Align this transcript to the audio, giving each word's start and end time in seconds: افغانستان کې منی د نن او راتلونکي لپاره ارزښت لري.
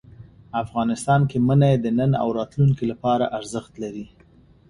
افغانستان 0.63 1.21
کې 1.29 1.37
منی 1.47 1.73
د 1.79 1.85
نن 1.99 2.11
او 2.21 2.27
راتلونکي 2.39 2.85
لپاره 2.91 3.25
ارزښت 3.37 3.73
لري. 3.83 4.05